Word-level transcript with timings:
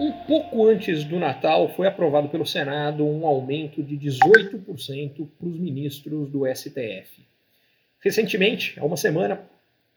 Um 0.00 0.12
pouco 0.26 0.66
antes 0.66 1.04
do 1.04 1.18
Natal, 1.18 1.68
foi 1.74 1.86
aprovado 1.86 2.28
pelo 2.28 2.46
Senado 2.46 3.04
um 3.04 3.26
aumento 3.26 3.82
de 3.82 3.98
18% 3.98 5.28
para 5.38 5.48
os 5.48 5.58
ministros 5.58 6.30
do 6.30 6.46
STF. 6.46 7.26
Recentemente, 8.00 8.78
há 8.80 8.84
uma 8.84 8.96
semana, 8.96 9.40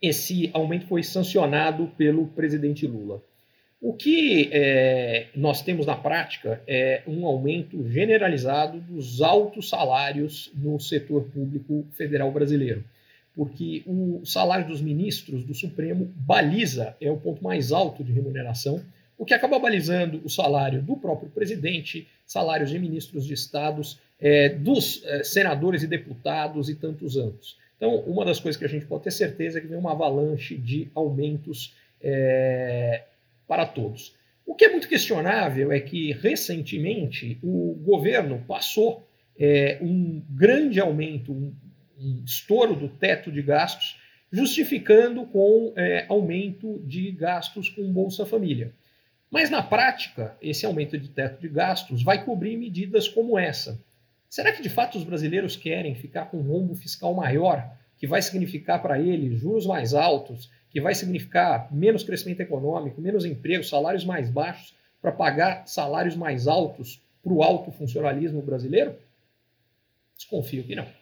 esse 0.00 0.50
aumento 0.52 0.86
foi 0.86 1.02
sancionado 1.02 1.86
pelo 1.96 2.26
presidente 2.28 2.86
Lula. 2.86 3.22
O 3.80 3.94
que 3.94 4.50
é, 4.52 5.28
nós 5.34 5.62
temos 5.62 5.86
na 5.86 5.96
prática 5.96 6.62
é 6.66 7.02
um 7.06 7.26
aumento 7.26 7.88
generalizado 7.88 8.78
dos 8.80 9.22
altos 9.22 9.68
salários 9.68 10.52
no 10.54 10.78
setor 10.78 11.24
público 11.30 11.86
federal 11.92 12.30
brasileiro, 12.30 12.84
porque 13.34 13.82
o 13.86 14.22
salário 14.24 14.66
dos 14.66 14.80
ministros 14.80 15.44
do 15.44 15.54
Supremo 15.54 16.12
baliza, 16.16 16.96
é 17.00 17.10
o 17.10 17.16
ponto 17.16 17.42
mais 17.42 17.72
alto 17.72 18.04
de 18.04 18.12
remuneração, 18.12 18.82
o 19.16 19.24
que 19.24 19.34
acaba 19.34 19.58
balizando 19.58 20.20
o 20.24 20.28
salário 20.28 20.82
do 20.82 20.96
próprio 20.96 21.30
presidente, 21.30 22.08
salários 22.26 22.70
de 22.70 22.78
ministros 22.78 23.24
de 23.24 23.34
estados, 23.34 23.98
é, 24.20 24.48
dos 24.48 25.02
é, 25.04 25.22
senadores 25.22 25.82
e 25.82 25.86
deputados 25.86 26.68
e 26.68 26.74
tantos 26.74 27.16
anos. 27.16 27.56
Então, 27.76 27.96
uma 28.00 28.24
das 28.24 28.38
coisas 28.38 28.58
que 28.58 28.64
a 28.64 28.68
gente 28.68 28.86
pode 28.86 29.04
ter 29.04 29.10
certeza 29.10 29.58
é 29.58 29.60
que 29.60 29.66
vem 29.66 29.78
uma 29.78 29.92
avalanche 29.92 30.56
de 30.56 30.88
aumentos 30.94 31.74
é, 32.00 33.02
para 33.48 33.66
todos. 33.66 34.14
O 34.46 34.54
que 34.54 34.64
é 34.64 34.70
muito 34.70 34.88
questionável 34.88 35.72
é 35.72 35.80
que, 35.80 36.12
recentemente, 36.12 37.38
o 37.42 37.76
governo 37.84 38.42
passou 38.46 39.06
é, 39.38 39.78
um 39.80 40.22
grande 40.30 40.80
aumento, 40.80 41.32
um, 41.32 41.52
estouro 42.24 42.74
do 42.74 42.88
teto 42.88 43.30
de 43.30 43.42
gastos, 43.42 43.98
justificando 44.30 45.26
com 45.26 45.72
é, 45.76 46.06
aumento 46.08 46.80
de 46.86 47.10
gastos 47.12 47.68
com 47.68 47.92
Bolsa 47.92 48.24
Família. 48.24 48.72
Mas, 49.30 49.48
na 49.48 49.62
prática, 49.62 50.36
esse 50.42 50.66
aumento 50.66 50.98
de 50.98 51.08
teto 51.08 51.40
de 51.40 51.48
gastos 51.48 52.02
vai 52.02 52.24
cobrir 52.24 52.56
medidas 52.56 53.08
como 53.08 53.38
essa. 53.38 53.80
Será 54.28 54.52
que, 54.52 54.62
de 54.62 54.68
fato, 54.68 54.98
os 54.98 55.04
brasileiros 55.04 55.56
querem 55.56 55.94
ficar 55.94 56.26
com 56.26 56.38
um 56.38 56.42
rombo 56.42 56.74
fiscal 56.74 57.14
maior, 57.14 57.70
que 57.98 58.06
vai 58.06 58.20
significar 58.20 58.80
para 58.82 58.98
eles 58.98 59.40
juros 59.40 59.66
mais 59.66 59.94
altos, 59.94 60.50
que 60.70 60.80
vai 60.80 60.94
significar 60.94 61.72
menos 61.72 62.02
crescimento 62.02 62.40
econômico, 62.40 63.00
menos 63.00 63.24
emprego, 63.24 63.62
salários 63.62 64.04
mais 64.04 64.30
baixos, 64.30 64.74
para 65.00 65.12
pagar 65.12 65.66
salários 65.66 66.16
mais 66.16 66.46
altos 66.46 67.00
para 67.22 67.32
o 67.32 67.42
alto 67.42 67.70
funcionalismo 67.70 68.40
brasileiro? 68.40 68.96
Desconfio 70.16 70.64
que 70.64 70.74
não. 70.74 71.01